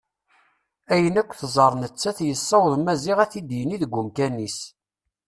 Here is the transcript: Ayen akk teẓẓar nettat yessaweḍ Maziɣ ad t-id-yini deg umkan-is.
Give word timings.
Ayen 0.93 1.19
akk 1.21 1.31
teẓẓar 1.39 1.73
nettat 1.81 2.17
yessaweḍ 2.27 2.73
Maziɣ 2.79 3.17
ad 3.19 3.29
t-id-yini 3.31 3.77
deg 3.81 3.93
umkan-is. 3.99 4.59